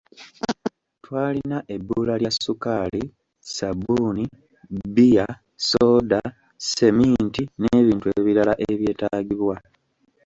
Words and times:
Twalina 1.03 1.57
ebbula 1.75 2.13
lya 2.21 2.31
ssukaali, 2.33 3.03
ssabbuuni, 3.45 4.23
bbiya, 4.87 5.25
sooda, 5.69 6.21
sseminti 6.65 7.43
n'ebintu 7.59 8.05
ebirala 8.17 8.53
ebyetaagibwa. 8.69 9.55